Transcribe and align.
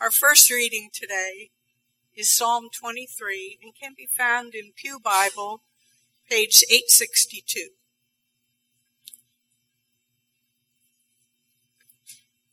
Our 0.00 0.10
first 0.10 0.50
reading 0.50 0.88
today 0.94 1.50
is 2.16 2.34
Psalm 2.34 2.70
23 2.74 3.58
and 3.62 3.74
can 3.78 3.92
be 3.94 4.06
found 4.06 4.54
in 4.54 4.72
Pew 4.74 4.98
Bible, 4.98 5.60
page 6.26 6.64
862. 6.70 7.68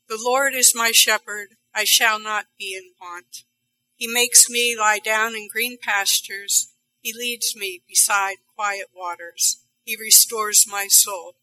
The 0.10 0.20
Lord 0.22 0.56
is 0.56 0.74
my 0.76 0.92
shepherd, 0.92 1.56
I 1.74 1.86
shall 1.86 2.20
not 2.20 2.48
be 2.60 2.76
in 2.76 2.92
want. 3.00 3.44
He 3.96 4.08
makes 4.08 4.50
me 4.50 4.76
lie 4.78 5.00
down 5.00 5.34
in 5.34 5.48
green 5.50 5.78
pastures. 5.82 6.74
He 7.00 7.14
leads 7.14 7.56
me 7.56 7.82
beside 7.88 8.40
quiet 8.58 8.88
waters. 8.94 9.64
He 9.86 9.96
restores 9.96 10.66
my 10.70 10.88
soul. 10.90 11.36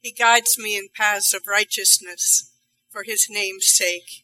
He 0.00 0.12
guides 0.12 0.56
me 0.58 0.78
in 0.78 0.88
paths 0.96 1.34
of 1.34 1.42
righteousness 1.46 2.50
for 2.88 3.02
his 3.02 3.26
name's 3.28 3.68
sake. 3.68 4.23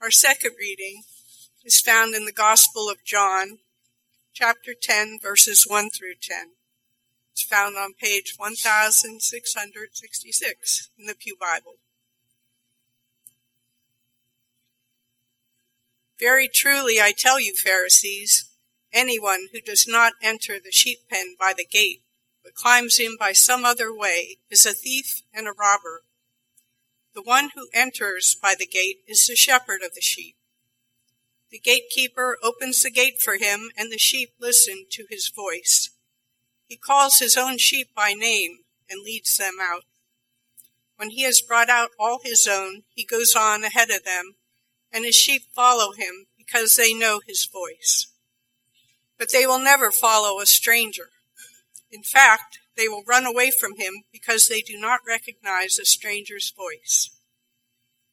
Our 0.00 0.12
second 0.12 0.52
reading 0.56 1.02
is 1.64 1.80
found 1.80 2.14
in 2.14 2.24
the 2.24 2.30
Gospel 2.30 2.88
of 2.88 3.02
John, 3.04 3.58
chapter 4.32 4.72
10, 4.80 5.18
verses 5.20 5.66
1 5.66 5.90
through 5.90 6.14
10. 6.22 6.52
It's 7.32 7.42
found 7.42 7.76
on 7.76 7.94
page 8.00 8.34
1666 8.36 10.90
in 10.96 11.06
the 11.06 11.16
Pew 11.16 11.36
Bible. 11.40 11.78
Very 16.20 16.46
truly 16.46 17.00
I 17.00 17.12
tell 17.16 17.40
you, 17.40 17.56
Pharisees, 17.56 18.52
anyone 18.92 19.48
who 19.52 19.60
does 19.60 19.88
not 19.88 20.12
enter 20.22 20.60
the 20.60 20.70
sheep 20.70 21.08
pen 21.10 21.34
by 21.40 21.54
the 21.56 21.66
gate, 21.66 22.04
but 22.44 22.54
climbs 22.54 23.00
in 23.00 23.16
by 23.18 23.32
some 23.32 23.64
other 23.64 23.92
way, 23.92 24.36
is 24.48 24.64
a 24.64 24.72
thief 24.72 25.22
and 25.34 25.48
a 25.48 25.52
robber. 25.52 26.04
The 27.14 27.22
one 27.22 27.50
who 27.54 27.68
enters 27.72 28.36
by 28.40 28.54
the 28.58 28.66
gate 28.66 29.00
is 29.06 29.26
the 29.26 29.34
shepherd 29.36 29.80
of 29.84 29.94
the 29.94 30.00
sheep. 30.00 30.36
The 31.50 31.58
gatekeeper 31.58 32.36
opens 32.42 32.82
the 32.82 32.90
gate 32.90 33.20
for 33.22 33.36
him, 33.36 33.70
and 33.76 33.90
the 33.90 33.98
sheep 33.98 34.34
listen 34.38 34.84
to 34.90 35.06
his 35.08 35.32
voice. 35.34 35.90
He 36.66 36.76
calls 36.76 37.18
his 37.18 37.36
own 37.36 37.56
sheep 37.58 37.88
by 37.94 38.12
name 38.12 38.58
and 38.90 39.02
leads 39.02 39.36
them 39.36 39.56
out. 39.60 39.84
When 40.96 41.10
he 41.10 41.22
has 41.22 41.40
brought 41.40 41.70
out 41.70 41.90
all 41.98 42.20
his 42.22 42.46
own, 42.50 42.82
he 42.94 43.04
goes 43.04 43.34
on 43.34 43.64
ahead 43.64 43.90
of 43.90 44.04
them, 44.04 44.34
and 44.92 45.04
his 45.04 45.14
sheep 45.14 45.42
follow 45.54 45.92
him 45.92 46.26
because 46.36 46.76
they 46.76 46.92
know 46.92 47.20
his 47.26 47.46
voice. 47.46 48.08
But 49.18 49.32
they 49.32 49.46
will 49.46 49.58
never 49.58 49.90
follow 49.90 50.40
a 50.40 50.46
stranger. 50.46 51.10
In 51.90 52.02
fact, 52.02 52.58
they 52.78 52.88
will 52.88 53.02
run 53.06 53.26
away 53.26 53.50
from 53.50 53.76
him 53.76 54.04
because 54.12 54.46
they 54.46 54.60
do 54.60 54.78
not 54.78 55.00
recognize 55.06 55.78
a 55.78 55.84
stranger's 55.84 56.52
voice. 56.56 57.10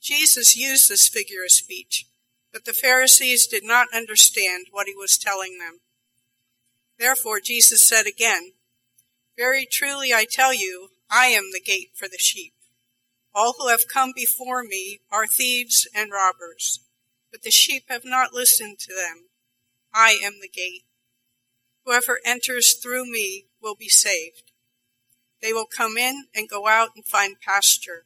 Jesus 0.02 0.58
used 0.58 0.90
this 0.90 1.08
figure 1.08 1.44
of 1.44 1.52
speech, 1.52 2.08
but 2.52 2.66
the 2.66 2.74
Pharisees 2.74 3.46
did 3.46 3.64
not 3.64 3.88
understand 3.94 4.68
what 4.72 4.88
he 4.88 4.96
was 4.96 5.20
telling 5.20 5.60
them. 5.60 5.82
Therefore, 6.98 7.40
Jesus 7.40 7.88
said 7.88 8.08
again, 8.08 8.54
Very 9.38 9.68
truly 9.72 10.12
I 10.12 10.26
tell 10.30 10.54
you, 10.54 10.90
I 11.12 11.28
am 11.28 11.52
the 11.54 11.62
gate 11.62 11.92
for 11.94 12.08
the 12.08 12.18
sheep. 12.18 12.54
All 13.36 13.54
who 13.60 13.68
have 13.68 13.88
come 13.88 14.14
before 14.16 14.64
me 14.64 15.02
are 15.12 15.28
thieves 15.28 15.88
and 15.94 16.12
robbers, 16.12 16.80
but 17.32 17.44
the 17.44 17.52
sheep 17.52 17.84
have 17.90 18.04
not 18.04 18.34
listened 18.34 18.80
to 18.80 18.96
them. 18.96 19.26
I 19.94 20.18
am 20.24 20.40
the 20.42 20.50
gate. 20.50 20.86
Whoever 21.86 22.20
enters 22.26 22.74
through 22.82 23.06
me 23.12 23.46
will 23.62 23.76
be 23.76 23.90
saved. 23.90 24.54
They 25.46 25.54
will 25.54 25.68
come 25.68 25.96
in 25.96 26.24
and 26.34 26.50
go 26.50 26.68
out 26.68 26.90
and 26.96 27.06
find 27.06 27.40
pasture. 27.40 28.06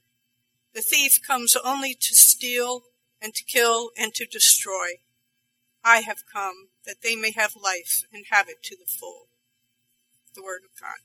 The 0.74 0.82
thief 0.82 1.22
comes 1.26 1.56
only 1.56 1.94
to 1.94 2.14
steal 2.14 2.82
and 3.22 3.34
to 3.34 3.46
kill 3.46 3.92
and 3.98 4.14
to 4.16 4.26
destroy. 4.26 5.00
I 5.82 6.02
have 6.02 6.26
come 6.30 6.68
that 6.86 6.98
they 7.02 7.16
may 7.16 7.32
have 7.32 7.56
life 7.56 8.04
and 8.12 8.26
have 8.30 8.50
it 8.50 8.62
to 8.64 8.76
the 8.76 8.86
full. 8.86 9.30
The 10.36 10.44
Word 10.44 10.64
of 10.66 10.82
God. 10.82 11.00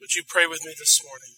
Would 0.00 0.14
you 0.14 0.24
pray 0.26 0.48
with 0.48 0.64
me 0.64 0.74
this 0.76 1.00
morning? 1.04 1.37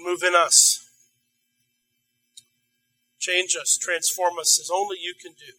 Move 0.00 0.22
in 0.22 0.34
us. 0.34 0.88
Change 3.18 3.56
us, 3.60 3.76
transform 3.76 4.38
us 4.38 4.58
as 4.60 4.70
only 4.72 4.96
you 5.00 5.14
can 5.20 5.32
do. 5.32 5.54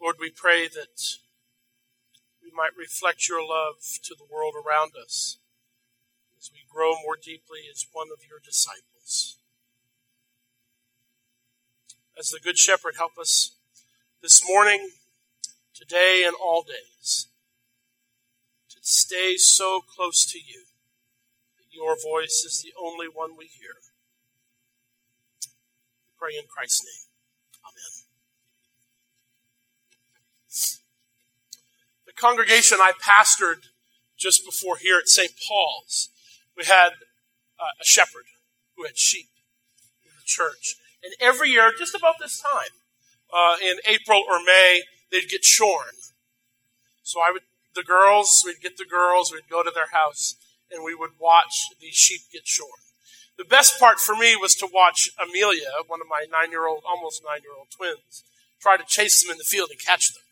Lord, 0.00 0.16
we 0.18 0.30
pray 0.30 0.66
that 0.68 1.02
we 2.42 2.50
might 2.54 2.70
reflect 2.78 3.28
your 3.28 3.40
love 3.40 3.76
to 4.04 4.14
the 4.14 4.24
world 4.32 4.54
around 4.54 4.92
us 5.00 5.38
as 6.38 6.50
we 6.52 6.60
grow 6.72 6.92
more 7.04 7.16
deeply 7.22 7.60
as 7.70 7.84
one 7.92 8.08
of 8.12 8.24
your 8.28 8.38
disciples. 8.42 9.36
As 12.18 12.30
the 12.30 12.40
Good 12.42 12.56
Shepherd, 12.56 12.94
help 12.96 13.18
us 13.20 13.56
this 14.22 14.42
morning, 14.46 14.90
today, 15.74 16.22
and 16.26 16.34
all 16.40 16.62
days 16.62 17.26
to 18.70 18.78
stay 18.80 19.36
so 19.36 19.80
close 19.80 20.24
to 20.32 20.38
you 20.38 20.69
your 21.70 21.96
voice 21.96 22.44
is 22.44 22.62
the 22.62 22.72
only 22.78 23.06
one 23.06 23.36
we 23.36 23.46
hear 23.46 23.74
pray 26.20 26.36
in 26.36 26.44
Christ's 26.46 26.84
name. 26.84 27.08
Amen. 27.64 27.92
The 32.06 32.12
congregation 32.12 32.78
I 32.78 32.92
pastored 33.02 33.70
just 34.18 34.44
before 34.44 34.76
here 34.76 34.98
at 34.98 35.08
St. 35.08 35.32
Paul's, 35.48 36.10
we 36.54 36.66
had 36.66 36.90
uh, 37.58 37.72
a 37.80 37.84
shepherd 37.84 38.24
who 38.76 38.84
had 38.84 38.98
sheep 38.98 39.28
in 40.04 40.10
the 40.14 40.26
church. 40.26 40.76
And 41.02 41.14
every 41.20 41.48
year, 41.48 41.72
just 41.78 41.94
about 41.94 42.16
this 42.20 42.38
time, 42.38 42.76
uh, 43.32 43.56
in 43.62 43.78
April 43.86 44.22
or 44.28 44.44
May, 44.44 44.82
they'd 45.10 45.30
get 45.30 45.44
shorn. 45.44 45.96
So 47.02 47.20
I 47.20 47.30
would, 47.32 47.42
the 47.74 47.82
girls, 47.82 48.42
we'd 48.44 48.60
get 48.60 48.76
the 48.76 48.84
girls, 48.84 49.32
we'd 49.32 49.48
go 49.48 49.62
to 49.62 49.70
their 49.74 49.88
house, 49.92 50.34
and 50.72 50.84
we 50.84 50.94
would 50.94 51.18
watch 51.18 51.68
these 51.80 51.94
sheep 51.94 52.22
get 52.32 52.46
shorn. 52.46 52.70
The 53.38 53.44
best 53.44 53.80
part 53.80 54.00
for 54.00 54.14
me 54.14 54.36
was 54.36 54.54
to 54.56 54.68
watch 54.72 55.10
Amelia, 55.18 55.70
one 55.86 56.00
of 56.00 56.06
my 56.08 56.26
nine 56.30 56.50
year 56.50 56.66
old, 56.66 56.82
almost 56.86 57.22
nine 57.24 57.40
year 57.42 57.52
old 57.56 57.68
twins, 57.70 58.22
try 58.60 58.76
to 58.76 58.84
chase 58.86 59.22
them 59.22 59.32
in 59.32 59.38
the 59.38 59.44
field 59.44 59.70
and 59.70 59.80
catch 59.80 60.12
them. 60.12 60.22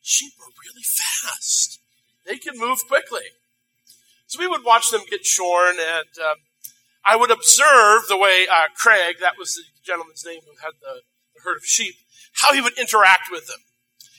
Sheep 0.00 0.32
are 0.40 0.52
really 0.64 0.82
fast. 0.82 1.80
They 2.26 2.38
can 2.38 2.58
move 2.58 2.78
quickly. 2.88 3.28
So 4.26 4.40
we 4.40 4.48
would 4.48 4.64
watch 4.64 4.90
them 4.90 5.02
get 5.10 5.24
shorn, 5.24 5.76
and 5.78 6.08
uh, 6.20 6.34
I 7.04 7.16
would 7.16 7.30
observe 7.30 8.08
the 8.08 8.16
way 8.16 8.46
uh, 8.50 8.68
Craig, 8.74 9.16
that 9.20 9.34
was 9.38 9.54
the 9.54 9.62
gentleman's 9.84 10.24
name 10.24 10.40
who 10.40 10.56
had 10.64 10.72
the, 10.80 11.02
the, 11.34 11.40
herd 11.44 11.58
of 11.58 11.64
sheep, 11.64 11.94
how 12.40 12.54
he 12.54 12.60
would 12.60 12.78
interact 12.78 13.28
with 13.30 13.46
them. 13.46 13.60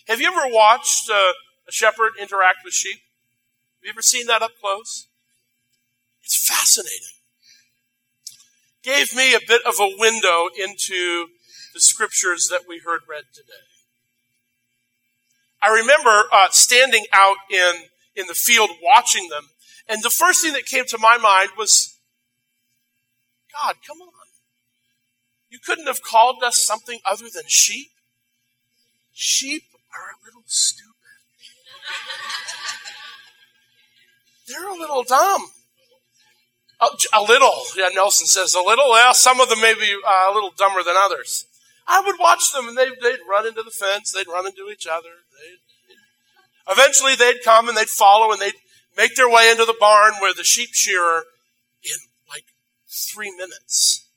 Have 0.07 0.21
you 0.21 0.27
ever 0.27 0.53
watched 0.53 1.09
uh, 1.09 1.33
a 1.67 1.71
shepherd 1.71 2.13
interact 2.19 2.59
with 2.63 2.73
sheep? 2.73 2.99
Have 3.85 3.89
you 3.89 3.93
ever 3.93 4.01
seen 4.01 4.25
that 4.27 4.41
up 4.41 4.51
close? 4.59 5.07
It's 6.23 6.47
fascinating 6.47 7.15
gave 8.85 9.15
me 9.15 9.33
a 9.33 9.39
bit 9.45 9.63
of 9.65 9.73
a 9.79 9.89
window 9.97 10.47
into 10.55 11.27
the 11.73 11.79
scriptures 11.79 12.47
that 12.51 12.61
we 12.69 12.79
heard 12.79 13.01
read 13.09 13.23
today. 13.33 13.53
I 15.61 15.69
remember 15.69 16.25
uh, 16.31 16.49
standing 16.51 17.05
out 17.11 17.37
in, 17.49 17.73
in 18.15 18.27
the 18.27 18.35
field 18.35 18.69
watching 18.83 19.29
them, 19.29 19.49
and 19.89 20.03
the 20.03 20.11
first 20.11 20.43
thing 20.43 20.53
that 20.53 20.65
came 20.65 20.85
to 20.85 20.99
my 20.99 21.17
mind 21.17 21.49
was, 21.57 21.97
God, 23.51 23.77
come 23.85 24.01
on. 24.01 24.11
You 25.49 25.57
couldn't 25.65 25.87
have 25.87 26.03
called 26.03 26.43
us 26.43 26.63
something 26.63 26.99
other 27.05 27.25
than 27.33 27.43
sheep? 27.47 27.89
Sheep 29.13 29.63
are 29.93 30.11
a 30.11 30.25
little 30.25 30.43
stupid. 30.45 30.91
they're 34.47 34.69
a 34.69 34.75
little 34.75 35.03
dumb. 35.03 35.41
A, 36.81 36.87
a 37.13 37.21
little, 37.21 37.53
yeah, 37.75 37.89
Nelson 37.93 38.27
says 38.27 38.53
a 38.53 38.61
little. 38.61 38.89
Well, 38.89 39.13
some 39.13 39.39
of 39.39 39.49
them 39.49 39.61
may 39.61 39.73
be 39.73 39.95
uh, 39.95 40.31
a 40.31 40.33
little 40.33 40.51
dumber 40.57 40.83
than 40.83 40.95
others. 40.97 41.45
I 41.87 42.01
would 42.05 42.19
watch 42.19 42.51
them 42.51 42.67
and 42.67 42.77
they'd, 42.77 42.93
they'd 43.01 43.19
run 43.29 43.47
into 43.47 43.63
the 43.63 43.71
fence, 43.71 44.11
they'd 44.11 44.27
run 44.27 44.45
into 44.45 44.69
each 44.71 44.87
other. 44.87 45.09
They'd, 45.31 46.73
eventually 46.73 47.15
they'd 47.15 47.43
come 47.43 47.69
and 47.69 47.77
they'd 47.77 47.89
follow 47.89 48.31
and 48.31 48.41
they'd 48.41 48.59
make 48.97 49.15
their 49.15 49.29
way 49.29 49.49
into 49.51 49.65
the 49.65 49.75
barn 49.79 50.13
where 50.19 50.33
the 50.33 50.43
sheep 50.43 50.69
shearer, 50.73 51.23
in 51.83 51.97
like 52.29 52.45
three 52.89 53.31
minutes, 53.31 54.09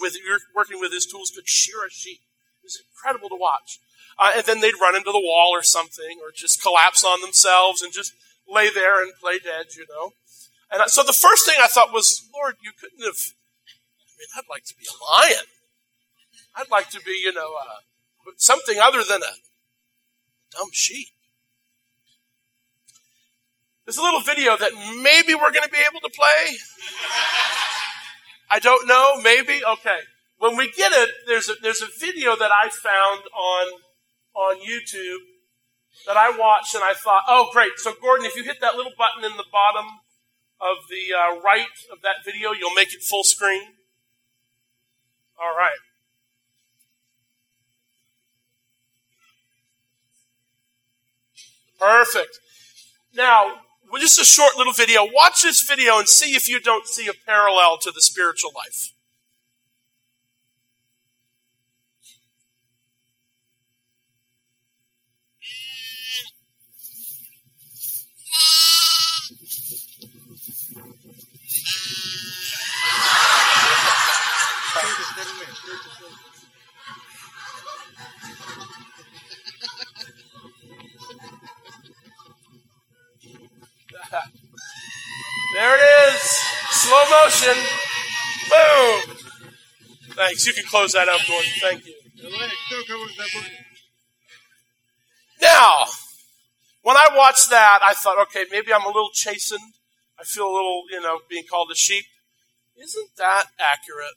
with 0.00 0.16
working 0.54 0.80
with 0.80 0.92
his 0.92 1.06
tools, 1.06 1.30
could 1.34 1.48
shear 1.48 1.84
a 1.86 1.90
sheep. 1.90 2.20
It 2.62 2.66
was 2.66 2.82
incredible 2.90 3.28
to 3.28 3.36
watch. 3.38 3.80
Uh, 4.18 4.32
and 4.36 4.44
then 4.44 4.60
they'd 4.60 4.80
run 4.80 4.96
into 4.96 5.12
the 5.12 5.22
wall 5.22 5.50
or 5.52 5.62
something, 5.62 6.18
or 6.22 6.32
just 6.34 6.62
collapse 6.62 7.04
on 7.04 7.20
themselves 7.20 7.82
and 7.82 7.92
just 7.92 8.12
lay 8.48 8.70
there 8.70 9.02
and 9.02 9.12
play 9.20 9.38
dead, 9.38 9.66
you 9.76 9.86
know. 9.88 10.12
And 10.70 10.82
so 10.90 11.02
the 11.02 11.12
first 11.12 11.46
thing 11.46 11.56
I 11.60 11.66
thought 11.66 11.92
was, 11.92 12.28
Lord, 12.34 12.56
you 12.62 12.72
couldn't 12.78 13.04
have. 13.04 13.16
I 13.16 14.12
mean, 14.18 14.28
I'd 14.36 14.50
like 14.50 14.64
to 14.64 14.74
be 14.74 14.86
a 14.86 14.96
lion. 15.12 15.44
I'd 16.54 16.70
like 16.70 16.90
to 16.90 17.00
be, 17.00 17.20
you 17.22 17.32
know, 17.32 17.54
uh, 17.60 18.32
something 18.36 18.78
other 18.82 19.02
than 19.08 19.22
a 19.22 19.32
dumb 20.56 20.68
sheep. 20.72 21.08
There's 23.84 23.96
a 23.96 24.02
little 24.02 24.20
video 24.20 24.56
that 24.56 24.72
maybe 25.02 25.34
we're 25.34 25.52
going 25.52 25.64
to 25.64 25.70
be 25.70 25.78
able 25.88 26.00
to 26.00 26.10
play. 26.10 26.58
I 28.50 28.58
don't 28.58 28.86
know. 28.86 29.20
Maybe. 29.22 29.64
Okay. 29.64 30.00
When 30.38 30.56
we 30.56 30.70
get 30.70 30.92
it, 30.92 31.10
there's 31.26 31.48
a, 31.48 31.54
there's 31.62 31.80
a 31.80 31.88
video 31.98 32.36
that 32.36 32.50
I 32.52 32.68
found 32.68 33.22
on 33.34 33.80
on 34.34 34.56
YouTube 34.60 35.37
that 36.06 36.16
I 36.16 36.30
watched 36.30 36.74
and 36.74 36.84
I 36.84 36.94
thought, 36.94 37.24
oh, 37.28 37.50
great. 37.52 37.72
So, 37.76 37.92
Gordon, 38.00 38.26
if 38.26 38.36
you 38.36 38.44
hit 38.44 38.60
that 38.60 38.74
little 38.76 38.92
button 38.96 39.24
in 39.24 39.36
the 39.36 39.44
bottom 39.50 39.86
of 40.60 40.76
the 40.88 41.14
uh, 41.14 41.40
right 41.40 41.66
of 41.92 42.02
that 42.02 42.24
video, 42.24 42.52
you'll 42.52 42.74
make 42.74 42.94
it 42.94 43.02
full 43.02 43.24
screen. 43.24 43.62
All 45.40 45.54
right. 45.56 45.78
Perfect. 51.78 52.40
Now, 53.14 53.60
just 54.00 54.20
a 54.20 54.24
short 54.24 54.56
little 54.56 54.72
video. 54.72 55.04
Watch 55.04 55.42
this 55.42 55.62
video 55.62 55.98
and 55.98 56.08
see 56.08 56.34
if 56.34 56.48
you 56.48 56.60
don't 56.60 56.86
see 56.86 57.06
a 57.06 57.12
parallel 57.26 57.78
to 57.82 57.90
the 57.90 58.02
spiritual 58.02 58.50
life. 58.54 58.92
Boom. 87.56 89.16
Thanks. 90.10 90.46
You 90.46 90.52
can 90.52 90.64
close 90.64 90.92
that 90.92 91.08
up, 91.08 91.20
Gordon. 91.26 91.50
Thank 91.60 91.86
you. 91.86 91.94
Now, 95.40 95.84
when 96.82 96.96
I 96.96 97.08
watched 97.14 97.50
that, 97.50 97.80
I 97.82 97.94
thought, 97.94 98.18
okay, 98.22 98.44
maybe 98.50 98.72
I'm 98.72 98.84
a 98.84 98.88
little 98.88 99.10
chastened. 99.12 99.74
I 100.18 100.24
feel 100.24 100.46
a 100.46 100.52
little, 100.52 100.82
you 100.90 101.00
know, 101.00 101.20
being 101.28 101.44
called 101.48 101.70
a 101.70 101.76
sheep. 101.76 102.04
Isn't 102.76 103.10
that 103.16 103.46
accurate? 103.58 104.14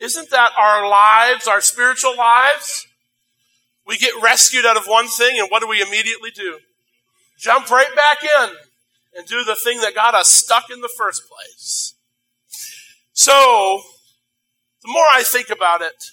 Isn't 0.00 0.30
that 0.30 0.52
our 0.58 0.88
lives, 0.88 1.46
our 1.46 1.60
spiritual 1.60 2.16
lives? 2.16 2.86
We 3.86 3.98
get 3.98 4.14
rescued 4.22 4.64
out 4.64 4.76
of 4.76 4.84
one 4.86 5.08
thing, 5.08 5.38
and 5.38 5.48
what 5.50 5.60
do 5.60 5.68
we 5.68 5.82
immediately 5.82 6.30
do? 6.30 6.60
Jump 7.38 7.68
right 7.70 7.94
back 7.94 8.18
in 8.22 8.69
and 9.14 9.26
do 9.26 9.44
the 9.44 9.56
thing 9.56 9.80
that 9.80 9.94
got 9.94 10.14
us 10.14 10.30
stuck 10.30 10.70
in 10.70 10.80
the 10.80 10.90
first 10.96 11.22
place. 11.28 11.94
So, 13.12 13.82
the 14.82 14.88
more 14.88 15.04
I 15.10 15.22
think 15.22 15.50
about 15.50 15.82
it, 15.82 16.04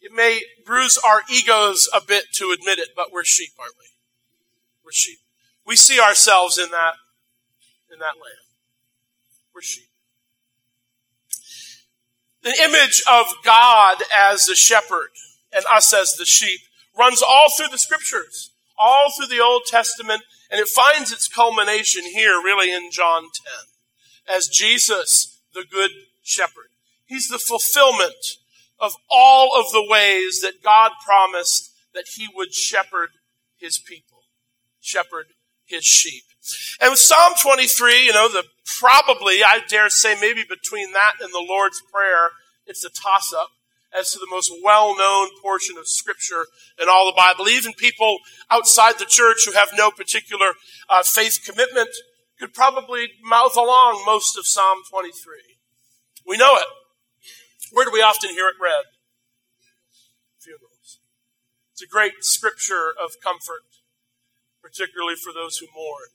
it 0.00 0.12
may 0.12 0.42
bruise 0.64 0.98
our 1.06 1.22
egos 1.32 1.88
a 1.94 2.00
bit 2.00 2.24
to 2.34 2.52
admit 2.52 2.78
it, 2.78 2.90
but 2.94 3.12
we're 3.12 3.24
sheep, 3.24 3.52
aren't 3.58 3.74
we? 3.78 3.86
We're 4.84 4.92
sheep. 4.92 5.18
We 5.66 5.76
see 5.76 6.00
ourselves 6.00 6.58
in 6.58 6.70
that, 6.70 6.94
in 7.92 7.98
that 8.00 8.14
land. 8.14 8.46
We're 9.54 9.62
sheep. 9.62 9.88
The 12.42 12.54
image 12.64 13.02
of 13.10 13.26
God 13.44 14.02
as 14.14 14.44
the 14.44 14.56
shepherd 14.56 15.10
and 15.52 15.64
us 15.72 15.92
as 15.94 16.14
the 16.14 16.24
sheep 16.24 16.60
runs 16.98 17.22
all 17.22 17.46
through 17.56 17.68
the 17.68 17.78
scriptures, 17.78 18.51
all 18.78 19.10
through 19.10 19.28
the 19.28 19.42
Old 19.42 19.62
Testament 19.66 20.22
and 20.50 20.60
it 20.60 20.68
finds 20.68 21.10
its 21.10 21.28
culmination 21.28 22.04
here, 22.04 22.34
really, 22.34 22.72
in 22.72 22.90
John 22.90 23.22
10, 24.26 24.36
as 24.36 24.48
Jesus, 24.48 25.40
the 25.54 25.64
Good 25.68 25.90
Shepherd. 26.22 26.68
He's 27.06 27.28
the 27.28 27.38
fulfillment 27.38 28.36
of 28.78 28.92
all 29.10 29.58
of 29.58 29.72
the 29.72 29.84
ways 29.88 30.40
that 30.42 30.62
God 30.62 30.92
promised 31.04 31.72
that 31.94 32.04
He 32.16 32.28
would 32.34 32.52
shepherd 32.52 33.10
His 33.56 33.78
people, 33.78 34.24
shepherd 34.80 35.26
His 35.64 35.84
sheep. 35.84 36.24
And 36.80 36.90
with 36.90 36.98
Psalm 36.98 37.32
23, 37.40 38.06
you 38.06 38.12
know, 38.12 38.28
the 38.28 38.44
probably, 38.78 39.42
I 39.42 39.60
dare 39.68 39.88
say, 39.88 40.16
maybe 40.20 40.42
between 40.46 40.92
that 40.92 41.14
and 41.20 41.32
the 41.32 41.46
Lord's 41.48 41.82
Prayer, 41.92 42.30
it's 42.66 42.84
a 42.84 42.90
toss 42.90 43.32
up 43.32 43.50
as 43.98 44.10
to 44.12 44.18
the 44.18 44.28
most 44.30 44.52
well 44.62 44.96
known 44.96 45.28
portion 45.42 45.76
of 45.78 45.86
Scripture 45.86 46.46
in 46.80 46.88
all 46.88 47.06
the 47.06 47.16
Bible. 47.16 47.48
Even 47.48 47.72
people 47.74 48.18
outside 48.50 48.98
the 48.98 49.04
church 49.04 49.44
who 49.44 49.52
have 49.52 49.68
no 49.74 49.90
particular 49.90 50.52
uh, 50.88 51.02
faith 51.02 51.40
commitment 51.44 51.90
could 52.38 52.54
probably 52.54 53.08
mouth 53.22 53.56
along 53.56 54.02
most 54.06 54.36
of 54.36 54.46
Psalm 54.46 54.78
23. 54.90 55.12
We 56.26 56.36
know 56.36 56.54
it. 56.54 56.66
Where 57.72 57.84
do 57.84 57.90
we 57.92 58.02
often 58.02 58.30
hear 58.30 58.48
it 58.48 58.56
read? 58.60 58.84
Funerals. 60.40 60.98
It's 61.72 61.82
a 61.82 61.86
great 61.86 62.12
scripture 62.20 62.92
of 63.02 63.12
comfort, 63.22 63.62
particularly 64.62 65.14
for 65.14 65.32
those 65.32 65.58
who 65.58 65.66
mourn. 65.74 66.10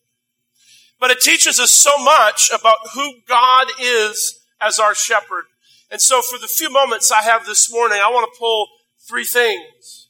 But 0.99 1.11
it 1.11 1.21
teaches 1.21 1.59
us 1.59 1.71
so 1.71 1.91
much 1.97 2.49
about 2.49 2.77
who 2.93 3.21
God 3.27 3.67
is 3.79 4.43
as 4.59 4.79
our 4.79 4.95
shepherd 4.95 5.45
and 5.89 6.01
so 6.01 6.21
for 6.21 6.37
the 6.37 6.47
few 6.47 6.69
moments 6.69 7.11
I 7.11 7.21
have 7.21 7.45
this 7.45 7.71
morning, 7.71 7.99
I 8.01 8.09
want 8.09 8.31
to 8.31 8.39
pull 8.39 8.67
three 9.07 9.23
things 9.23 10.09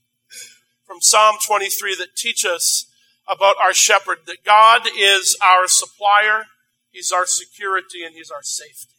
from 0.86 1.01
Psalm 1.01 1.36
23 1.46 1.96
that 1.96 2.15
teach 2.15 2.46
us 2.46 2.91
about 3.27 3.55
our 3.62 3.74
shepherd, 3.74 4.19
that 4.25 4.43
God 4.46 4.88
is 4.98 5.38
our 5.43 5.67
supplier, 5.67 6.46
He's 6.91 7.12
our 7.12 7.25
security, 7.25 8.03
and 8.03 8.15
He's 8.15 8.31
our 8.31 8.41
safety. 8.41 8.96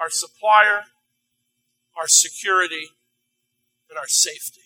Our 0.00 0.10
supplier, 0.10 0.84
our 1.96 2.08
security, 2.08 2.88
and 3.88 3.98
our 3.98 4.08
safety. 4.08 4.62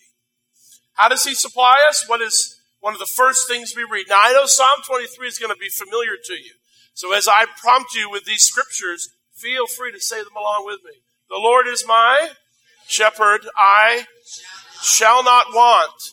How 0.94 1.08
does 1.08 1.24
He 1.24 1.34
supply 1.34 1.78
us? 1.88 2.08
What 2.08 2.22
is 2.22 2.58
one 2.80 2.94
of 2.94 3.00
the 3.00 3.06
first 3.06 3.48
things 3.48 3.74
we 3.76 3.84
read? 3.84 4.06
Now 4.08 4.20
I 4.20 4.32
know 4.32 4.46
Psalm 4.46 4.80
23 4.86 5.28
is 5.28 5.38
going 5.38 5.52
to 5.52 5.58
be 5.58 5.68
familiar 5.68 6.16
to 6.24 6.34
you. 6.34 6.52
So 6.94 7.12
as 7.12 7.28
I 7.28 7.44
prompt 7.60 7.94
you 7.94 8.08
with 8.10 8.24
these 8.24 8.44
scriptures, 8.44 9.10
Feel 9.36 9.66
free 9.66 9.92
to 9.92 10.00
say 10.00 10.16
them 10.16 10.36
along 10.36 10.64
with 10.64 10.80
me. 10.82 11.02
The 11.28 11.36
Lord 11.36 11.66
is 11.66 11.84
my 11.86 12.30
shepherd. 12.88 13.46
I 13.56 14.06
shall 14.82 15.22
not 15.22 15.48
want. 15.52 16.12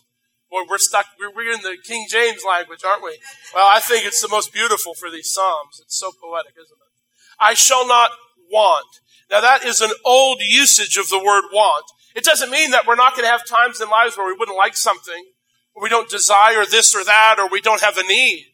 Boy, 0.52 0.64
we're 0.70 0.78
stuck. 0.78 1.06
We're 1.18 1.54
in 1.54 1.62
the 1.62 1.78
King 1.82 2.06
James 2.10 2.44
language, 2.46 2.84
aren't 2.86 3.04
we? 3.04 3.18
Well, 3.56 3.68
I 3.72 3.80
think 3.80 4.06
it's 4.06 4.22
the 4.22 4.28
most 4.28 4.52
beautiful 4.52 4.94
for 4.94 5.10
these 5.10 5.32
Psalms. 5.32 5.80
It's 5.82 5.98
so 5.98 6.12
poetic, 6.22 6.52
isn't 6.52 6.78
it? 6.78 6.94
I 7.40 7.54
shall 7.54 7.88
not 7.88 8.12
want. 8.52 8.86
Now 9.32 9.42
that 9.42 9.64
is 9.64 9.80
an 9.80 9.92
old 10.06 10.40
usage 10.42 10.98
of 10.98 11.10
the 11.10 11.18
word 11.18 11.46
want. 11.52 11.86
It 12.16 12.24
doesn't 12.24 12.52
mean 12.52 12.72
that 12.72 12.86
we're 12.86 12.96
not 12.96 13.14
going 13.14 13.24
to 13.24 13.32
have 13.32 13.46
times 13.46 13.82
in 13.82 13.90
lives 13.90 14.18
where 14.18 14.28
we 14.28 14.38
wouldn't 14.38 14.58
like 14.58 14.76
something, 14.76 15.26
or 15.74 15.82
we 15.82 15.90
don't 15.90 16.10
desire 16.10 16.66
this 16.66 16.94
or 16.94 17.04
that, 17.04 17.38
or 17.40 17.48
we 17.50 17.62
don't 17.62 17.82
have 17.82 17.98
a 17.98 18.04
need. 18.04 18.48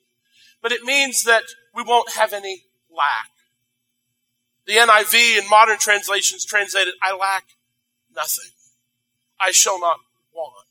But 0.61 0.71
it 0.71 0.83
means 0.83 1.23
that 1.23 1.43
we 1.75 1.83
won't 1.83 2.13
have 2.13 2.33
any 2.33 2.63
lack. 2.89 3.29
The 4.69 4.75
NIV 4.75 5.39
in 5.39 5.49
modern 5.49 5.79
translations 5.79 6.45
translated, 6.45 6.93
I 7.01 7.15
lack 7.15 7.45
nothing. 8.15 8.51
I 9.41 9.49
shall 9.49 9.79
not 9.79 9.97
want. 10.31 10.67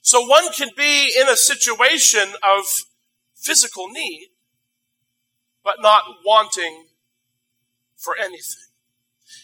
So 0.00 0.26
one 0.26 0.50
can 0.54 0.70
be 0.74 1.12
in 1.20 1.28
a 1.28 1.36
situation 1.36 2.32
of 2.42 2.64
physical 3.36 3.88
need, 3.88 4.28
but 5.62 5.82
not 5.82 6.02
wanting 6.24 6.86
for 7.94 8.16
anything. 8.18 8.70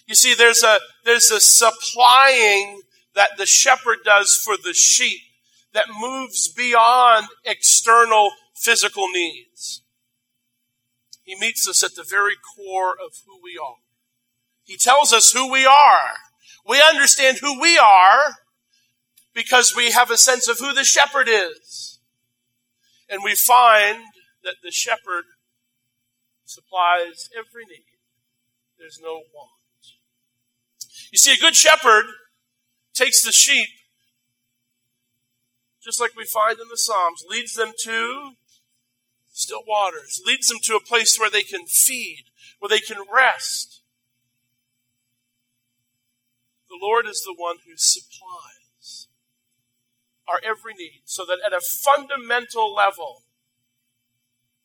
You 0.07 0.15
see, 0.15 0.33
there's 0.33 0.63
a, 0.63 0.79
there's 1.05 1.31
a 1.31 1.39
supplying 1.39 2.81
that 3.15 3.33
the 3.37 3.45
shepherd 3.45 3.99
does 4.07 4.41
for 4.43 4.57
the 4.57 4.73
sheep 4.73 5.21
that 5.75 5.85
moves 6.01 6.49
beyond 6.49 7.27
external 7.45 8.31
physical 8.55 9.11
needs. 9.11 9.83
He 11.27 11.35
meets 11.35 11.69
us 11.69 11.83
at 11.83 11.97
the 11.97 12.07
very 12.09 12.35
core 12.57 12.93
of 12.93 13.13
who 13.27 13.39
we 13.43 13.59
are. 13.63 13.83
He 14.65 14.77
tells 14.77 15.13
us 15.13 15.33
who 15.33 15.51
we 15.51 15.67
are. 15.67 16.15
We 16.67 16.81
understand 16.81 17.39
who 17.39 17.61
we 17.61 17.77
are 17.77 18.37
because 19.35 19.75
we 19.77 19.91
have 19.91 20.11
a 20.11 20.17
sense 20.17 20.49
of 20.49 20.61
who 20.61 20.73
the 20.73 20.85
shepherd 20.85 21.29
is. 21.29 21.99
And 23.11 23.23
we 23.25 23.35
find 23.35 24.05
that 24.45 24.57
the 24.63 24.71
shepherd 24.71 25.25
supplies 26.45 27.29
every 27.37 27.65
need. 27.65 27.99
There's 28.79 29.01
no 29.03 29.23
want. 29.35 29.51
You 31.11 31.19
see, 31.19 31.33
a 31.33 31.37
good 31.37 31.57
shepherd 31.57 32.05
takes 32.95 33.25
the 33.25 33.33
sheep, 33.33 33.69
just 35.83 36.01
like 36.01 36.17
we 36.17 36.25
find 36.25 36.59
in 36.59 36.69
the 36.69 36.77
Psalms, 36.77 37.25
leads 37.29 37.55
them 37.55 37.73
to 37.85 38.33
still 39.37 39.63
waters, 39.67 40.23
leads 40.25 40.49
them 40.49 40.59
to 40.63 40.75
a 40.75 40.81
place 40.81 41.19
where 41.21 41.31
they 41.31 41.43
can 41.43 41.67
feed, 41.67 42.25
where 42.59 42.71
they 42.71 42.81
can 42.81 42.97
rest. 43.13 43.83
The 46.71 46.79
Lord 46.81 47.07
is 47.07 47.23
the 47.23 47.35
one 47.37 47.57
who 47.67 47.75
supplies 47.77 49.09
our 50.27 50.41
every 50.43 50.73
need 50.73 51.03
so 51.05 51.25
that 51.27 51.39
at 51.47 51.53
a 51.53 51.61
fundamental 51.61 52.75
level, 52.75 53.25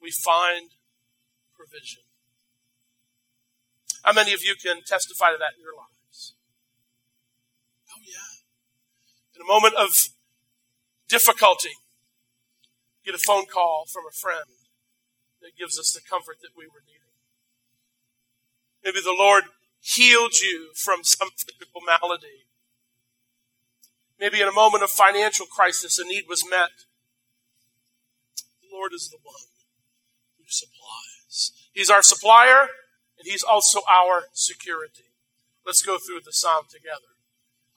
we 0.01 0.09
find 0.09 0.69
provision. 1.53 2.03
How 4.03 4.13
many 4.13 4.33
of 4.33 4.41
you 4.41 4.55
can 4.55 4.83
testify 4.87 5.31
to 5.31 5.37
that 5.37 5.57
in 5.57 5.61
your 5.61 5.75
lives? 5.75 6.33
Oh, 7.91 8.01
yeah. 8.01 8.39
In 9.35 9.41
a 9.41 9.45
moment 9.45 9.75
of 9.75 9.89
difficulty, 11.09 11.75
get 13.05 13.13
a 13.13 13.19
phone 13.19 13.45
call 13.45 13.83
from 13.91 14.03
a 14.09 14.15
friend 14.15 14.60
that 15.41 15.57
gives 15.57 15.77
us 15.77 15.93
the 15.93 16.01
comfort 16.01 16.37
that 16.41 16.55
we 16.55 16.65
were 16.65 16.85
needing. 16.85 17.01
Maybe 18.83 19.01
the 19.03 19.15
Lord 19.17 19.45
healed 19.79 20.33
you 20.41 20.71
from 20.75 21.03
some 21.03 21.29
physical 21.37 21.81
malady. 21.85 22.45
Maybe 24.19 24.41
in 24.41 24.47
a 24.47 24.53
moment 24.53 24.83
of 24.83 24.91
financial 24.91 25.47
crisis, 25.47 25.97
a 25.97 26.03
need 26.03 26.25
was 26.29 26.43
met. 26.47 26.85
The 28.61 28.69
Lord 28.71 28.91
is 28.93 29.09
the 29.09 29.17
one 29.23 29.49
who 30.37 30.43
supplies. 30.47 31.51
He's 31.73 31.89
our 31.89 32.03
supplier, 32.03 32.69
and 33.17 33.25
He's 33.25 33.43
also 33.43 33.81
our 33.89 34.25
security. 34.33 35.09
Let's 35.65 35.81
go 35.81 35.97
through 35.97 36.21
the 36.23 36.33
psalm 36.33 36.65
together. 36.69 37.17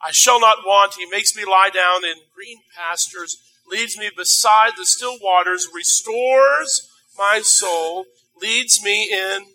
I 0.02 0.10
shall 0.12 0.38
not 0.38 0.58
want. 0.66 0.94
He 0.94 1.06
makes 1.06 1.34
me 1.34 1.44
lie 1.46 1.70
down 1.72 2.04
in 2.04 2.16
green 2.34 2.58
pastures, 2.76 3.38
leads 3.66 3.96
me 3.96 4.10
beside 4.14 4.72
the 4.76 4.84
still 4.84 5.16
waters, 5.22 5.68
restores 5.74 6.90
my 7.18 7.40
soul, 7.42 8.06
leads 8.40 8.82
me 8.82 9.10
in 9.12 9.46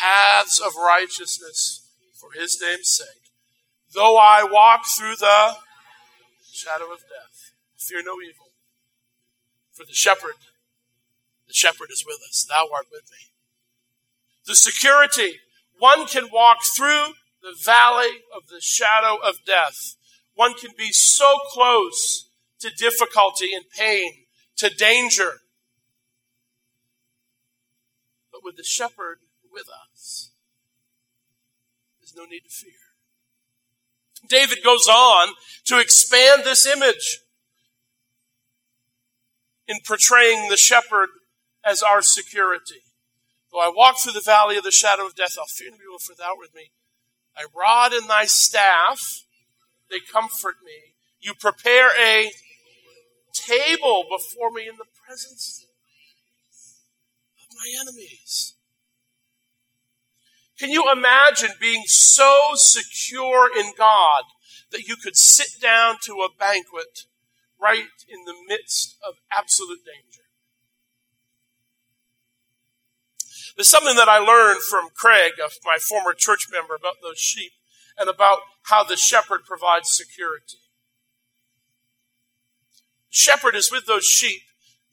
paths 0.00 0.60
of 0.60 0.76
righteousness 0.76 1.88
for 2.14 2.30
his 2.38 2.60
name's 2.60 2.88
sake. 2.88 3.32
Though 3.94 4.16
I 4.16 4.44
walk 4.44 4.82
through 4.96 5.16
the 5.16 5.56
shadow 6.52 6.92
of 6.92 7.00
death, 7.00 7.52
fear 7.76 8.02
no 8.04 8.20
evil. 8.20 8.46
For 9.72 9.84
the 9.84 9.94
shepherd, 9.94 10.34
the 11.46 11.54
shepherd 11.54 11.90
is 11.90 12.04
with 12.06 12.18
us. 12.28 12.46
Thou 12.48 12.68
art 12.74 12.86
with 12.92 13.10
me. 13.10 13.28
The 14.46 14.56
security, 14.56 15.38
one 15.78 16.06
can 16.06 16.28
walk 16.32 16.58
through 16.76 17.14
the 17.42 17.54
valley 17.64 18.22
of 18.34 18.48
the 18.48 18.60
shadow 18.60 19.16
of 19.24 19.44
death. 19.46 19.94
One 20.34 20.54
can 20.54 20.70
be 20.76 20.90
so 20.92 21.38
close 21.52 22.28
to 22.60 22.70
difficulty 22.70 23.54
and 23.54 23.64
pain, 23.70 24.12
to 24.56 24.68
danger. 24.68 25.40
With 28.48 28.56
the 28.56 28.64
shepherd 28.64 29.18
with 29.52 29.66
us, 29.68 30.30
there's 32.00 32.16
no 32.16 32.24
need 32.24 32.40
to 32.40 32.48
fear. 32.48 32.72
David 34.26 34.64
goes 34.64 34.88
on 34.88 35.34
to 35.66 35.78
expand 35.78 36.44
this 36.44 36.66
image 36.66 37.20
in 39.66 39.76
portraying 39.86 40.48
the 40.48 40.56
shepherd 40.56 41.10
as 41.62 41.82
our 41.82 42.00
security. 42.00 42.80
Though 43.52 43.60
I 43.60 43.70
walk 43.74 44.00
through 44.00 44.14
the 44.14 44.20
valley 44.20 44.56
of 44.56 44.64
the 44.64 44.70
shadow 44.70 45.04
of 45.06 45.14
death, 45.14 45.36
I'll 45.38 45.44
fear 45.44 45.70
no 45.70 45.76
evil, 45.76 45.98
for 45.98 46.14
thou 46.14 46.30
art 46.30 46.38
with 46.38 46.54
me. 46.54 46.70
Thy 47.36 47.44
rod 47.54 47.92
and 47.92 48.08
thy 48.08 48.24
staff, 48.24 49.24
they 49.90 49.98
comfort 50.10 50.56
me. 50.64 50.94
You 51.20 51.34
prepare 51.34 51.90
a 52.00 52.30
table 53.34 54.04
before 54.08 54.50
me 54.50 54.66
in 54.66 54.76
the 54.78 54.86
presence 55.06 55.64
of 55.64 55.67
my 57.58 57.80
enemies. 57.80 58.54
Can 60.58 60.70
you 60.70 60.90
imagine 60.90 61.50
being 61.60 61.84
so 61.86 62.50
secure 62.54 63.48
in 63.56 63.72
God 63.76 64.24
that 64.70 64.88
you 64.88 64.96
could 64.96 65.16
sit 65.16 65.60
down 65.60 65.96
to 66.02 66.14
a 66.14 66.28
banquet 66.38 67.04
right 67.60 67.86
in 68.08 68.24
the 68.24 68.34
midst 68.48 68.96
of 69.06 69.14
absolute 69.32 69.80
danger? 69.84 70.22
There's 73.56 73.68
something 73.68 73.96
that 73.96 74.08
I 74.08 74.18
learned 74.18 74.62
from 74.62 74.88
Craig, 74.94 75.32
my 75.64 75.78
former 75.78 76.12
church 76.12 76.46
member, 76.50 76.74
about 76.74 76.96
those 77.02 77.18
sheep 77.18 77.52
and 77.98 78.08
about 78.08 78.38
how 78.62 78.84
the 78.84 78.96
shepherd 78.96 79.44
provides 79.44 79.90
security. 79.90 80.58
Shepherd 83.08 83.56
is 83.56 83.72
with 83.72 83.86
those 83.86 84.04
sheep. 84.04 84.42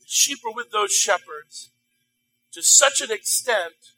Sheep 0.05 0.39
are 0.45 0.55
with 0.55 0.72
those 0.72 0.91
shepherds 0.91 1.72
to 2.55 2.63
such 2.63 3.01
an 3.01 3.12
extent 3.12 3.91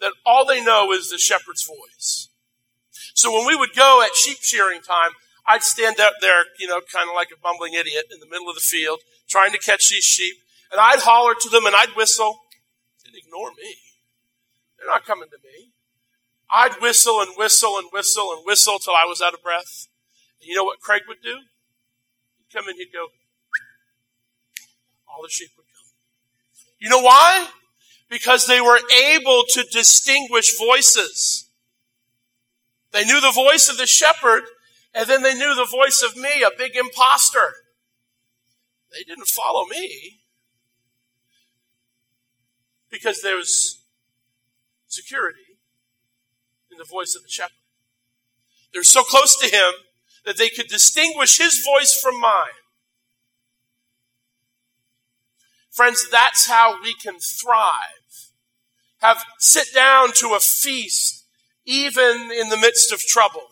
that 0.00 0.12
all 0.24 0.46
they 0.46 0.62
know 0.62 0.92
is 0.92 1.10
the 1.10 1.18
shepherd's 1.18 1.66
voice. 1.66 2.28
So 3.14 3.32
when 3.32 3.44
we 3.46 3.56
would 3.56 3.74
go 3.74 4.02
at 4.02 4.14
sheep 4.14 4.38
shearing 4.40 4.80
time, 4.80 5.10
I'd 5.46 5.62
stand 5.62 5.98
up 5.98 6.14
there, 6.20 6.44
you 6.60 6.68
know, 6.68 6.80
kind 6.80 7.10
of 7.10 7.16
like 7.16 7.28
a 7.34 7.40
bumbling 7.40 7.74
idiot 7.74 8.04
in 8.12 8.20
the 8.20 8.26
middle 8.26 8.48
of 8.48 8.54
the 8.54 8.60
field, 8.60 9.00
trying 9.28 9.50
to 9.50 9.58
catch 9.58 9.90
these 9.90 10.04
sheep, 10.04 10.36
and 10.70 10.80
I'd 10.80 11.00
holler 11.00 11.34
to 11.34 11.48
them 11.48 11.66
and 11.66 11.74
I'd 11.74 11.96
whistle. 11.96 12.38
They'd 13.04 13.18
ignore 13.18 13.50
me. 13.50 13.74
They're 14.78 14.86
not 14.86 15.04
coming 15.04 15.28
to 15.30 15.38
me. 15.42 15.72
I'd 16.54 16.80
whistle 16.80 17.20
and 17.20 17.30
whistle 17.36 17.78
and 17.78 17.88
whistle 17.92 18.32
and 18.32 18.46
whistle 18.46 18.78
till 18.78 18.94
I 18.94 19.06
was 19.06 19.20
out 19.20 19.34
of 19.34 19.42
breath. 19.42 19.88
And 20.40 20.48
you 20.48 20.54
know 20.54 20.64
what 20.64 20.80
Craig 20.80 21.02
would 21.08 21.22
do? 21.22 21.38
He'd 22.38 22.56
come 22.56 22.68
in, 22.68 22.76
he'd 22.76 22.92
go, 22.92 23.08
all 25.08 25.22
the 25.22 25.28
sheep 25.28 25.50
would 25.56 25.66
come. 25.66 25.90
You 26.78 26.88
know 26.88 27.00
why? 27.00 27.48
Because 28.12 28.46
they 28.46 28.60
were 28.60 28.78
able 28.94 29.42
to 29.48 29.64
distinguish 29.72 30.58
voices. 30.58 31.48
They 32.92 33.06
knew 33.06 33.22
the 33.22 33.32
voice 33.32 33.70
of 33.70 33.78
the 33.78 33.86
shepherd, 33.86 34.42
and 34.92 35.08
then 35.08 35.22
they 35.22 35.32
knew 35.32 35.54
the 35.54 35.64
voice 35.64 36.04
of 36.06 36.14
me, 36.14 36.42
a 36.42 36.50
big 36.56 36.76
impostor. 36.76 37.54
They 38.92 39.02
didn't 39.02 39.28
follow 39.28 39.64
me 39.64 40.20
because 42.90 43.22
there 43.22 43.36
was 43.36 43.82
security 44.88 45.56
in 46.70 46.76
the 46.76 46.84
voice 46.84 47.16
of 47.16 47.22
the 47.22 47.30
shepherd. 47.30 47.56
They 48.74 48.80
were 48.80 48.84
so 48.84 49.04
close 49.04 49.40
to 49.40 49.46
him 49.46 49.72
that 50.26 50.36
they 50.36 50.50
could 50.50 50.68
distinguish 50.68 51.38
his 51.38 51.64
voice 51.64 51.98
from 51.98 52.20
mine. 52.20 52.60
Friends, 55.70 56.06
that's 56.10 56.46
how 56.46 56.76
we 56.82 56.92
can 56.92 57.18
thrive 57.18 58.01
have 59.02 59.24
sit 59.38 59.74
down 59.74 60.12
to 60.14 60.34
a 60.34 60.40
feast 60.40 61.26
even 61.64 62.30
in 62.32 62.48
the 62.48 62.56
midst 62.56 62.92
of 62.92 63.00
trouble. 63.00 63.42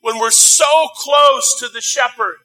When 0.00 0.18
we're 0.18 0.30
so 0.30 0.88
close 0.94 1.58
to 1.58 1.68
the 1.68 1.80
shepherd 1.80 2.36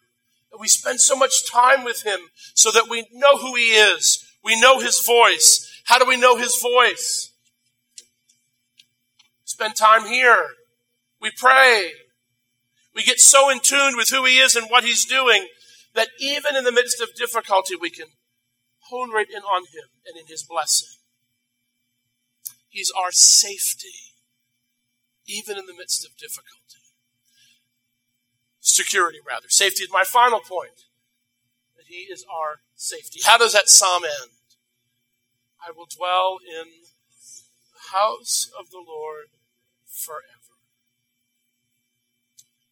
that 0.52 0.60
we 0.60 0.68
spend 0.68 1.00
so 1.00 1.16
much 1.16 1.50
time 1.50 1.84
with 1.84 2.04
him 2.04 2.20
so 2.54 2.72
that 2.72 2.90
we 2.90 3.06
know 3.14 3.38
who 3.38 3.56
he 3.56 3.72
is. 3.72 4.26
We 4.44 4.60
know 4.60 4.80
his 4.80 5.06
voice. 5.06 5.82
How 5.86 6.00
do 6.00 6.06
we 6.06 6.18
know 6.18 6.38
his 6.38 6.58
voice? 6.62 7.32
Spend 9.44 9.76
time 9.76 10.06
here. 10.06 10.48
We 11.22 11.32
pray. 11.38 11.92
We 12.96 13.04
get 13.04 13.20
so 13.20 13.50
in 13.50 13.60
tune 13.60 13.98
with 13.98 14.10
who 14.10 14.26
he 14.26 14.38
is 14.38 14.56
and 14.56 14.68
what 14.70 14.84
he's 14.84 15.06
doing 15.06 15.48
that 15.94 16.10
even 16.20 16.56
in 16.56 16.64
the 16.64 16.72
midst 16.72 17.02
of 17.02 17.10
difficulty, 17.16 17.76
we 17.76 17.90
can 17.90 18.08
hone 18.90 19.12
right 19.12 19.30
in 19.30 19.42
on 19.42 19.64
him 19.64 19.90
and 20.06 20.18
in 20.18 20.28
his 20.28 20.44
blessing. 20.44 20.90
He's 22.76 22.92
our 22.92 23.14
safety, 23.14 24.12
even 25.26 25.58
in 25.58 25.66
the 25.66 25.74
midst 25.74 26.06
of 26.06 26.18
difficulty. 26.18 26.84
Security, 28.60 29.20
rather. 29.26 29.48
Safety 29.48 29.84
is 29.84 29.90
my 29.94 30.04
final 30.04 30.42
point. 30.42 30.84
That 31.78 31.86
He 31.88 32.12
is 32.12 32.26
our 32.30 32.56
safety. 32.76 33.22
How 33.24 33.38
does 33.38 33.54
that 33.54 33.70
psalm 33.70 34.04
end? 34.04 34.32
I 35.66 35.72
will 35.72 35.86
dwell 35.86 36.40
in 36.46 36.66
the 37.72 37.98
house 37.98 38.52
of 38.60 38.72
the 38.72 38.84
Lord 38.86 39.28
forever. 39.88 40.60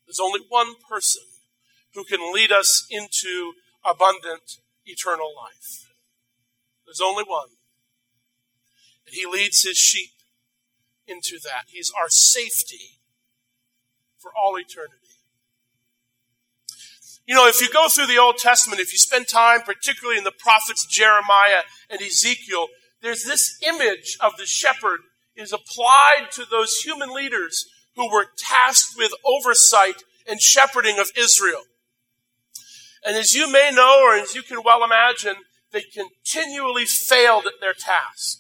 There's 0.05 0.19
only 0.19 0.41
one 0.49 0.75
person 0.89 1.23
who 1.95 2.03
can 2.03 2.33
lead 2.33 2.51
us 2.51 2.85
into 2.91 3.53
abundant 3.89 4.57
eternal 4.85 5.31
life. 5.33 5.93
There's 6.85 6.99
only 6.99 7.23
one. 7.23 7.51
He 9.13 9.25
leads 9.25 9.63
his 9.63 9.77
sheep 9.77 10.11
into 11.07 11.39
that. 11.43 11.65
He's 11.67 11.91
our 11.97 12.09
safety 12.09 12.99
for 14.17 14.31
all 14.35 14.57
eternity. 14.57 14.97
You 17.25 17.35
know, 17.35 17.47
if 17.47 17.61
you 17.61 17.69
go 17.71 17.87
through 17.87 18.07
the 18.07 18.17
Old 18.17 18.37
Testament, 18.37 18.81
if 18.81 18.91
you 18.91 18.99
spend 18.99 19.27
time, 19.27 19.61
particularly 19.61 20.17
in 20.17 20.25
the 20.25 20.31
prophets 20.31 20.85
Jeremiah 20.85 21.63
and 21.89 22.01
Ezekiel, 22.01 22.67
there's 23.01 23.23
this 23.23 23.57
image 23.65 24.17
of 24.19 24.35
the 24.37 24.45
shepherd 24.45 25.01
is 25.35 25.53
applied 25.53 26.31
to 26.31 26.45
those 26.49 26.81
human 26.81 27.13
leaders 27.13 27.65
who 27.95 28.11
were 28.11 28.27
tasked 28.37 28.95
with 28.97 29.11
oversight 29.25 30.03
and 30.27 30.41
shepherding 30.41 30.99
of 30.99 31.11
Israel. 31.17 31.63
And 33.05 33.17
as 33.17 33.33
you 33.33 33.51
may 33.51 33.71
know, 33.73 34.01
or 34.01 34.15
as 34.15 34.35
you 34.35 34.41
can 34.41 34.61
well 34.63 34.83
imagine, 34.83 35.35
they 35.71 35.81
continually 35.81 36.85
failed 36.85 37.45
at 37.45 37.59
their 37.59 37.73
task. 37.73 38.39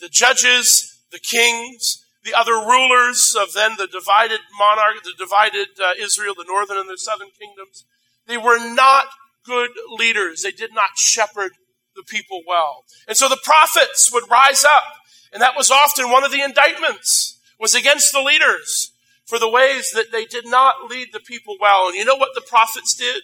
The 0.00 0.08
judges, 0.08 0.98
the 1.10 1.18
kings, 1.18 2.04
the 2.24 2.34
other 2.34 2.54
rulers 2.54 3.36
of 3.38 3.52
then 3.52 3.76
the 3.76 3.86
divided 3.86 4.40
monarch, 4.58 5.02
the 5.04 5.12
divided 5.18 5.68
uh, 5.80 5.92
Israel, 5.98 6.34
the 6.36 6.46
northern 6.46 6.78
and 6.78 6.88
the 6.88 6.98
southern 6.98 7.30
kingdoms, 7.38 7.84
they 8.26 8.38
were 8.38 8.58
not 8.58 9.06
good 9.44 9.70
leaders. 9.98 10.42
They 10.42 10.50
did 10.50 10.74
not 10.74 10.96
shepherd 10.96 11.52
the 11.94 12.02
people 12.02 12.42
well. 12.46 12.84
And 13.06 13.16
so 13.16 13.28
the 13.28 13.40
prophets 13.42 14.10
would 14.12 14.28
rise 14.30 14.64
up, 14.64 14.84
and 15.32 15.42
that 15.42 15.56
was 15.56 15.70
often 15.70 16.10
one 16.10 16.24
of 16.24 16.32
the 16.32 16.42
indictments, 16.42 17.38
was 17.60 17.74
against 17.74 18.12
the 18.12 18.22
leaders 18.22 18.92
for 19.26 19.38
the 19.38 19.48
ways 19.48 19.92
that 19.94 20.12
they 20.12 20.24
did 20.24 20.46
not 20.46 20.90
lead 20.90 21.08
the 21.12 21.20
people 21.20 21.56
well. 21.60 21.88
And 21.88 21.96
you 21.96 22.04
know 22.04 22.16
what 22.16 22.34
the 22.34 22.40
prophets 22.46 22.94
did? 22.94 23.22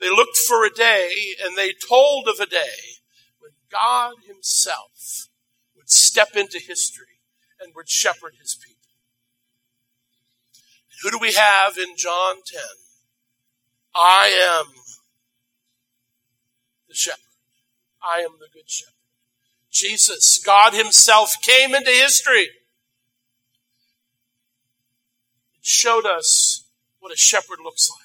They 0.00 0.10
looked 0.10 0.36
for 0.36 0.64
a 0.64 0.70
day 0.70 1.10
and 1.42 1.56
they 1.56 1.72
told 1.72 2.28
of 2.28 2.40
a 2.40 2.46
day 2.46 2.98
God 3.72 4.14
Himself 4.26 5.28
would 5.74 5.88
step 5.90 6.36
into 6.36 6.58
history 6.58 7.20
and 7.60 7.74
would 7.74 7.88
shepherd 7.88 8.34
His 8.40 8.54
people. 8.54 8.78
Who 11.02 11.10
do 11.10 11.18
we 11.18 11.32
have 11.32 11.78
in 11.78 11.96
John 11.96 12.36
10? 12.46 12.60
I 13.94 14.28
am 14.28 14.66
the 16.88 16.94
shepherd. 16.94 17.18
I 18.02 18.18
am 18.18 18.32
the 18.38 18.48
good 18.52 18.70
shepherd. 18.70 18.92
Jesus, 19.70 20.40
God 20.44 20.74
Himself, 20.74 21.34
came 21.42 21.74
into 21.74 21.90
history 21.90 22.48
and 25.54 25.64
showed 25.64 26.06
us 26.06 26.66
what 27.00 27.12
a 27.12 27.16
shepherd 27.16 27.58
looks 27.62 27.90
like. 27.90 27.98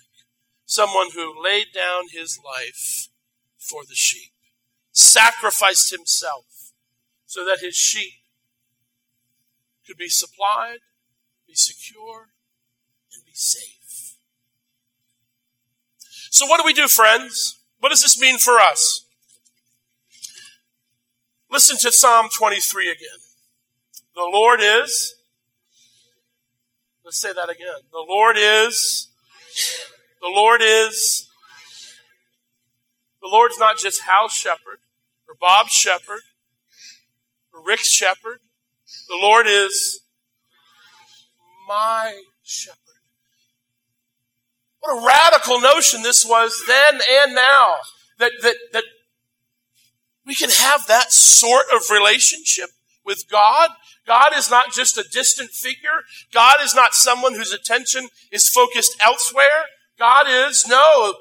Someone 0.66 1.10
who 1.14 1.42
laid 1.42 1.68
down 1.74 2.06
his 2.12 2.40
life 2.44 3.10
for 3.58 3.84
the 3.88 3.96
sheep, 3.96 4.32
sacrificed 4.98 5.92
himself 5.92 6.74
so 7.28 7.46
that 7.46 7.60
his 7.62 7.76
sheep 7.76 8.14
could 9.86 9.98
be 9.98 10.10
supplied, 10.10 10.80
be 11.48 11.54
secure, 11.54 12.30
and 13.14 13.24
be 13.24 13.34
safe. 13.34 14.16
So, 16.32 16.48
what 16.48 16.60
do 16.60 16.66
we 16.66 16.74
do, 16.74 16.88
friends? 16.88 17.60
What 17.80 17.90
does 17.90 18.02
this 18.02 18.20
mean 18.20 18.40
for 18.40 18.60
us? 18.60 19.06
Listen 21.50 21.78
to 21.78 21.92
Psalm 21.92 22.28
23 22.36 22.90
again. 22.90 23.20
The 24.16 24.24
Lord 24.24 24.60
is, 24.62 25.16
let's 27.06 27.20
say 27.20 27.32
that 27.34 27.50
again. 27.50 27.86
The 27.92 28.04
Lord 28.08 28.36
is, 28.38 29.10
the 30.22 30.28
Lord 30.28 30.62
is, 30.64 31.30
the 33.22 33.28
Lord's 33.28 33.60
not 33.60 33.78
just 33.78 34.02
house 34.02 34.34
shepherd, 34.34 34.80
or 35.38 35.48
Bob's 35.48 35.72
shepherd, 35.72 36.22
or 37.54 37.64
Rick's 37.66 37.90
shepherd. 37.90 38.40
The 39.08 39.18
Lord 39.22 39.48
is 39.48 40.02
my 41.68 42.22
shepherd. 42.44 42.78
What 44.80 45.02
a 45.02 45.06
radical 45.06 45.60
notion 45.60 46.02
this 46.02 46.26
was 46.26 46.64
then 46.68 47.02
and 47.24 47.36
now. 47.36 47.76
That, 48.20 48.32
that, 48.42 48.56
that 48.74 48.84
we 50.26 50.34
can 50.34 50.50
have 50.50 50.88
that 50.88 51.12
sort 51.12 51.66
of 51.74 51.82
relationship 51.92 52.70
with 53.06 53.26
God. 53.30 53.70
God 54.06 54.32
is 54.36 54.50
not 54.50 54.72
just 54.74 54.98
a 54.98 55.04
distant 55.12 55.52
figure. 55.52 56.04
God 56.34 56.56
is 56.64 56.74
not 56.74 56.94
someone 56.94 57.36
whose 57.36 57.54
attention 57.54 58.08
is 58.32 58.50
focused 58.50 58.96
elsewhere. 59.02 59.66
God 60.00 60.26
is, 60.28 60.66
no. 60.68 61.16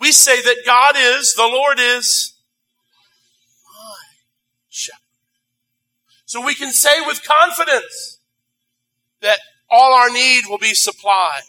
We 0.00 0.12
say 0.12 0.40
that 0.42 0.62
God 0.64 0.94
is, 0.96 1.34
the 1.34 1.42
Lord 1.42 1.78
is 1.78 2.35
So 6.36 6.44
we 6.44 6.54
can 6.54 6.70
say 6.70 7.00
with 7.06 7.26
confidence 7.26 8.18
that 9.22 9.38
all 9.70 9.94
our 9.94 10.10
need 10.10 10.42
will 10.50 10.58
be 10.58 10.74
supplied 10.74 11.40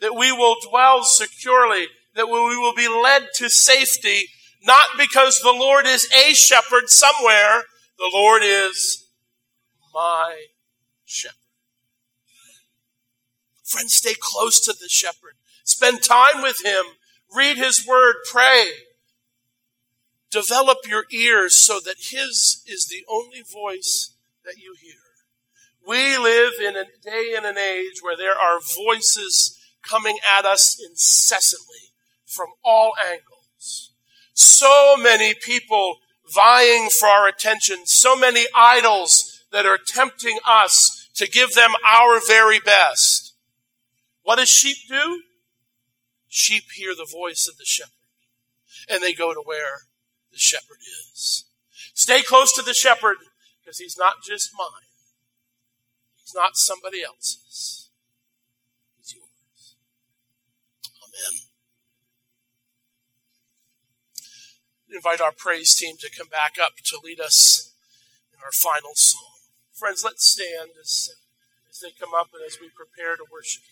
that 0.00 0.14
we 0.14 0.30
will 0.30 0.56
dwell 0.68 1.02
securely, 1.02 1.86
that 2.14 2.26
we 2.26 2.58
will 2.58 2.74
be 2.74 2.86
led 2.86 3.28
to 3.36 3.48
safety, 3.48 4.28
not 4.62 4.98
because 4.98 5.40
the 5.40 5.50
Lord 5.50 5.86
is 5.86 6.06
a 6.14 6.34
shepherd 6.34 6.90
somewhere, 6.90 7.62
the 7.96 8.10
Lord 8.12 8.42
is 8.44 9.08
my 9.94 10.44
shepherd. 11.06 11.38
Friends, 13.64 13.94
stay 13.94 14.12
close 14.20 14.60
to 14.60 14.74
the 14.78 14.90
shepherd. 14.90 15.36
Spend 15.64 16.02
time 16.02 16.42
with 16.42 16.62
him. 16.62 16.84
Read 17.34 17.56
his 17.56 17.86
word. 17.86 18.16
Pray. 18.30 18.66
Develop 20.30 20.80
your 20.86 21.04
ears 21.10 21.64
so 21.64 21.80
that 21.80 21.96
his 22.10 22.62
is 22.66 22.88
the 22.88 23.06
only 23.08 23.40
voice 23.40 24.13
that 24.44 24.56
you 24.58 24.74
hear. 24.80 24.94
We 25.86 26.16
live 26.16 26.54
in 26.60 26.76
a 26.76 26.84
day 27.02 27.34
and 27.36 27.44
an 27.44 27.58
age 27.58 28.00
where 28.02 28.16
there 28.16 28.36
are 28.38 28.58
voices 28.60 29.58
coming 29.82 30.18
at 30.36 30.44
us 30.44 30.80
incessantly 30.82 31.92
from 32.24 32.48
all 32.64 32.92
angles. 33.06 33.92
So 34.32 34.96
many 34.96 35.34
people 35.34 35.98
vying 36.34 36.88
for 36.88 37.06
our 37.06 37.28
attention, 37.28 37.86
so 37.86 38.16
many 38.16 38.46
idols 38.56 39.44
that 39.52 39.66
are 39.66 39.78
tempting 39.78 40.38
us 40.46 41.08
to 41.14 41.28
give 41.28 41.54
them 41.54 41.72
our 41.86 42.18
very 42.26 42.58
best. 42.58 43.34
What 44.22 44.36
does 44.36 44.48
sheep 44.48 44.78
do? 44.88 45.22
Sheep 46.28 46.64
hear 46.74 46.94
the 46.94 47.08
voice 47.10 47.46
of 47.46 47.58
the 47.58 47.64
shepherd 47.64 47.92
and 48.88 49.02
they 49.02 49.14
go 49.14 49.32
to 49.32 49.42
where 49.44 49.86
the 50.32 50.38
shepherd 50.38 50.78
is. 51.12 51.44
Stay 51.94 52.22
close 52.22 52.52
to 52.54 52.62
the 52.62 52.74
shepherd 52.74 53.16
because 53.74 53.82
he's 53.82 53.98
not 53.98 54.22
just 54.22 54.52
mine. 54.56 54.86
He's 56.22 56.34
not 56.34 56.56
somebody 56.56 57.02
else's. 57.02 57.90
He's 58.96 59.14
yours. 59.14 59.74
Amen. 61.02 61.50
invite 64.94 65.20
our 65.20 65.32
praise 65.32 65.74
team 65.74 65.96
to 65.98 66.08
come 66.16 66.28
back 66.28 66.54
up 66.62 66.74
to 66.84 67.00
lead 67.02 67.18
us 67.18 67.74
in 68.32 68.38
our 68.44 68.52
final 68.52 68.94
song. 68.94 69.42
Friends, 69.72 70.04
let's 70.04 70.24
stand 70.24 70.70
as, 70.80 71.10
as 71.68 71.80
they 71.80 71.90
come 71.98 72.14
up 72.14 72.28
and 72.32 72.44
as 72.46 72.58
we 72.60 72.70
prepare 72.70 73.16
to 73.16 73.24
worship. 73.32 73.64